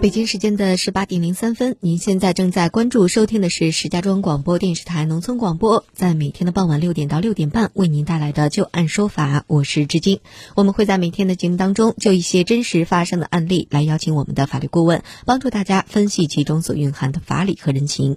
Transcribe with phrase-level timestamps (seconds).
[0.00, 10.20] 北京时间的十八点零三分，您现在正在关注收听的是石家庄广播电视台农村广播，在每天的傍晚六点到六点半为您带来的就案说法，我是志金。
[10.54, 18.16] 我们会在每天的节目当中就一些真实发生的案例来邀请我们的法律顾问，帮助大家分析其中所蕴含的法理和人情。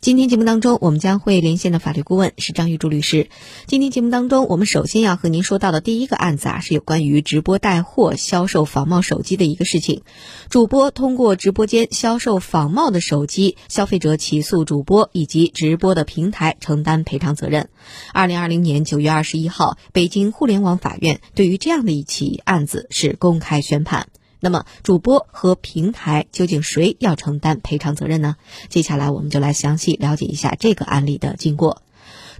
[0.00, 3.30] 今天节目当中，我们将会连线的法律顾问是张玉柱律师。
[3.66, 10.02] 今天节目当中，我们首先要和您说到的第一个案子啊，是有关于直播带货销售仿冒手机的一个事情。
[10.48, 17.68] 主播通过直播间销售仿冒的手机，消费者起诉主播以及直播的平台承担赔偿责任。
[18.12, 24.08] 二零二零年九月二十一号，北京互联网法院对于这样的一起案子是公开宣判。
[24.38, 28.36] 那么，主播和平台究竟谁要承担赔偿责任呢？
[28.68, 31.82] 接下来，我们就来详细了解一下这个案例的经过。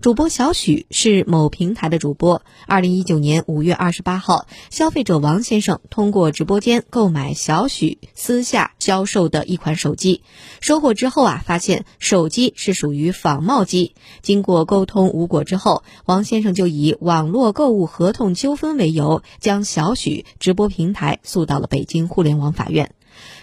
[0.00, 2.42] 主播小许是某平台的主播。
[2.66, 10.22] 二零一九年五月二十八号，消费者王先生通过直播间购买小许私下销售的一款手机，
[10.60, 13.94] 收货之后啊，发现手机是属于仿冒机。
[14.20, 22.95] 经过沟通无果之后，王先生就以网络购物合同纠纷为由，将小许直播平台诉到了北京互联网法院。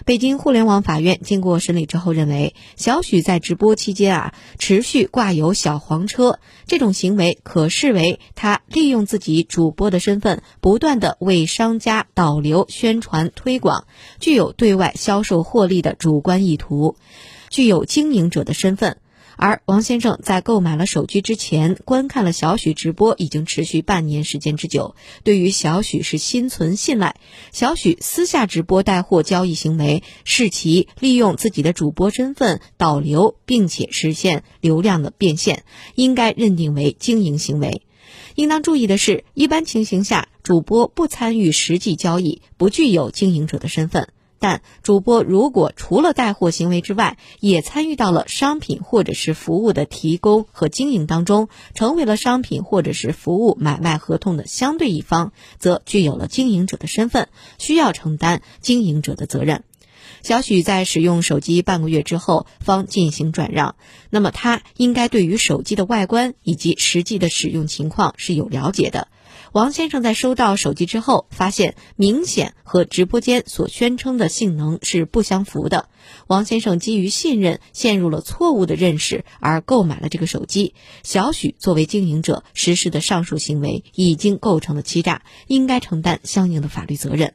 [0.04, 13.86] 北京互联网法院经过审理之后认为，小许在直播期间啊，持续挂有小黄车，这种行为可视为他利用自己主播的身份，不断的为商家导流、宣传、推广，
[14.20, 16.96] 具有对外销售获利的主观意图，
[17.48, 18.98] 具有经营者的身份。
[19.36, 24.94] 而王先生在购买了手机之前，观看了小许直播，已经持续半年时间之久。
[25.22, 27.16] 对于小许是心存信赖，
[27.52, 37.82] 小许私下直播带货交易行为是其利用自己的主播身份导流，并且实现流量的变现，应该认定为经营行为。
[38.36, 44.08] 应当注意的是，一般情形下，主播不参与实际交易，不具有经营者的身份。
[44.38, 57.28] 但主播如果除了带货行为之外，也参与到了商品或者是服务的提供和经营当中，成为了商品或者是服务买卖合同的相对一方，则具有了经营者的身份，
[57.58, 59.64] 需要承担经营者的责任。
[60.22, 63.76] 小许在使用手机半个月之后方进行转让，
[64.10, 69.08] 那么他应该对于手机的外观以及实际的使用情况是有了解的。
[69.54, 75.88] 王先生在收到手机之后，发现明显和直播间所宣称的性能是不相符的。
[76.26, 80.74] 王先生基于信任，陷入了错误的认识而购买了这个手机。
[81.04, 87.34] 小许作为经营者实施的上述行为已经构成了欺诈，应该承担相应的法律责任。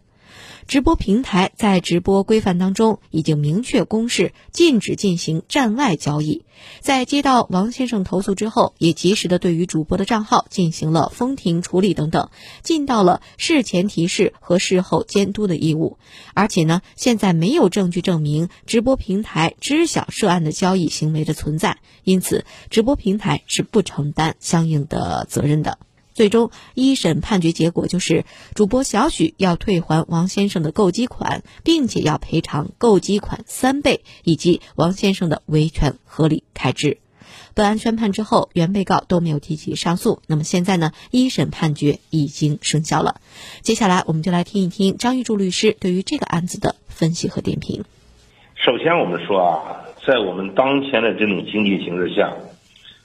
[0.69, 6.45] 直播平台在直播规范当中已经明确公示，禁止进行站外交易。
[6.79, 12.29] 在接到王先生投诉之后，也及时的对于主播的账号进行了封停处理等等，
[12.61, 15.97] 尽到了事前提示和事后监督的义务。
[16.35, 25.79] 而且呢，现在没有证据证明直播平台知晓涉案的交易行为的存在，因此直播平台是不承担相应的责任的。
[26.19, 36.97] 最终，一审判决结果就是，主播小许要退还王先生的购机款，并且要赔偿购机款三倍，以及王先生的维权合理开支。
[37.53, 40.21] 本案宣判之后，原被告都没有提起上诉。
[40.27, 43.21] 那么现在呢，一审判决已经生效了。
[43.61, 47.85] 接下来，我们就来听一听张玉柱律师对于这个案子的分析和点评。
[48.55, 52.33] 首先，我们说啊，在我们当前的这种经济形势下，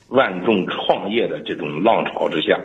[0.08, 2.58] 万众创业的这种浪潮之下。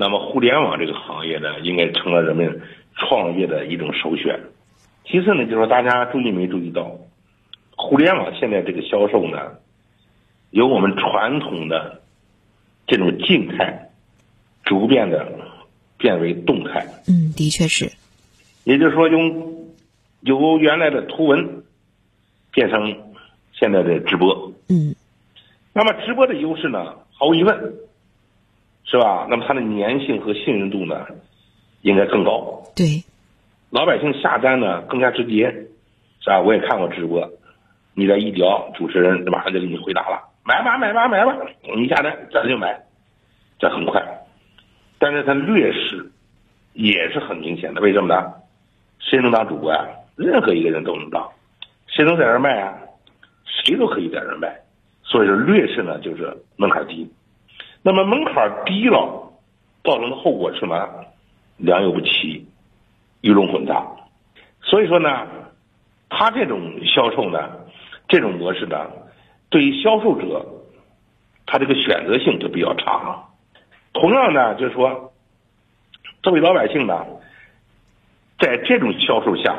[0.00, 2.62] 那么，互联网这个行业呢，应该成了人们
[2.94, 4.38] 创业的一种首选。
[5.04, 6.98] 其次呢，就是说大家注意没注意到，
[7.76, 9.54] 互联网现在这个销售呢，
[10.50, 12.00] 由我们传统的
[12.86, 13.90] 这种静态，
[14.62, 15.32] 逐渐的
[15.96, 16.86] 变为动态。
[17.08, 17.90] 嗯，的确是。
[18.62, 19.66] 也就是说，用
[20.20, 21.64] 由原来的图文
[22.52, 22.96] 变成
[23.52, 24.52] 现在的直播。
[24.68, 24.94] 嗯。
[25.72, 27.74] 那么，直播的优势呢，毫无疑问。
[28.90, 29.26] 是吧？
[29.28, 31.06] 那么它的粘性和信任度呢，
[31.82, 32.62] 应该更高。
[32.74, 33.04] 对，
[33.70, 35.50] 老百姓下单呢更加直接，
[36.20, 36.40] 是吧？
[36.40, 37.30] 我也看过直播，
[37.92, 41.36] 你在一聊，主持人马上就给你回答了，买吧，买吧，买吧，
[41.76, 42.80] 你下单咱就买，
[43.58, 44.02] 这很快。
[44.98, 46.10] 但是它劣势
[46.72, 48.32] 也是很明显的，为什么呢？
[49.00, 49.86] 谁能当主播呀？
[50.16, 51.28] 任何一个人都能当，
[51.86, 52.74] 谁能在这卖啊？
[53.44, 54.58] 谁都可以在这卖。
[55.02, 57.08] 所以说劣势呢，就是门槛低。
[57.82, 59.32] 那么门槛低了，
[59.84, 61.04] 造成的后果是什么？
[61.56, 62.46] 良莠不齐，
[63.20, 63.86] 鱼龙混杂。
[64.62, 65.26] 所以说呢，
[66.08, 67.50] 他这种销售呢，
[68.08, 68.90] 这种模式呢，
[69.48, 70.46] 对于销售者，
[71.46, 73.28] 他这个选择性就比较差。
[73.92, 75.12] 同样呢，就是说，
[76.22, 77.06] 作为老百姓呢，
[78.38, 79.56] 在这种销售下，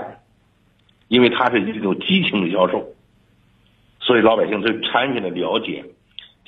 [1.07, 2.93] 因为他是一种激情的销售，
[3.99, 5.83] 所以老百姓对产品的了解，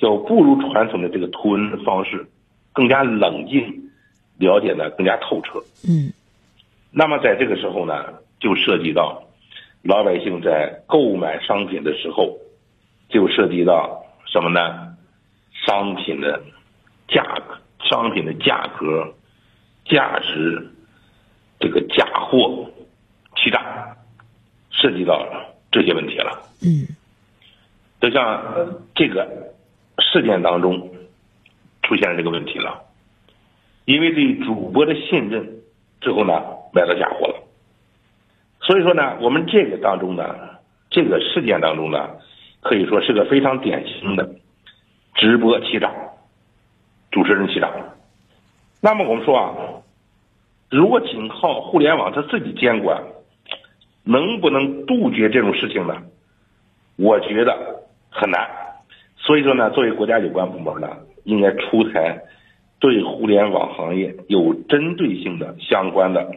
[0.02, 2.26] 就不如传统的这个图文方式
[2.72, 3.88] 更加冷静，
[4.36, 5.60] 了解的更加透彻。
[5.88, 6.12] 嗯。
[6.90, 9.22] 那么在这个时候呢，就涉及到
[9.82, 12.36] 老百姓在购买商品的时候，
[13.10, 14.96] 就涉及到什么呢？
[15.64, 16.42] 商品的
[17.06, 17.56] 价格、
[17.88, 19.14] 商品的价格、
[19.84, 20.68] 价值，
[21.60, 22.68] 这个假货、
[23.36, 23.96] 欺诈，
[24.70, 25.24] 涉及到
[25.70, 26.42] 这些问题了。
[26.60, 26.88] 嗯，
[28.00, 28.42] 就像
[28.96, 29.51] 这个
[30.12, 30.90] 事件当中
[31.82, 32.84] 出现了这个问题了，
[33.86, 35.62] 因为对主播的信任
[36.00, 36.60] 最后呢。
[36.74, 37.34] 买到假货了，
[38.62, 40.24] 所以说呢，我们这个当中呢，
[40.88, 42.16] 这个事件当中呢，
[42.62, 44.36] 可以说是个非常典型的
[45.16, 45.92] 直播欺诈、
[47.10, 47.70] 主持人欺诈。
[48.80, 49.54] 那么我们说啊，
[50.70, 53.02] 如果仅靠互联网它自己监管，
[54.02, 55.94] 能不能杜绝这种事情呢？
[56.96, 58.61] 我觉得很难。
[59.22, 60.88] 所以说呢，作为国家有关部门呢，
[61.24, 62.20] 应该出台
[62.78, 66.30] 对互联网行业有针对性的相关的。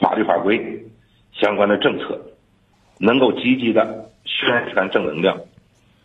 [0.00, 0.82] 法律法规
[1.30, 2.18] 相关的政策，
[2.98, 5.38] 能够积极的宣传正能量，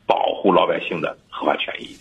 [0.06, 1.96] 保护老百姓的合法权益。